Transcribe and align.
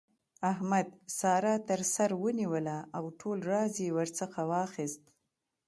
احمد؛ 0.51 0.87
سارا 1.19 1.55
تر 1.67 1.79
سر 1.95 2.09
ونيوله 2.23 2.77
او 2.97 3.03
ټول 3.19 3.37
راز 3.51 3.73
يې 3.83 3.89
ورڅخه 3.97 4.41
واخيست. 4.51 5.03